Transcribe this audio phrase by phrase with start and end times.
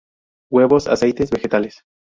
[0.49, 1.83] Huevos, aceites vegetales.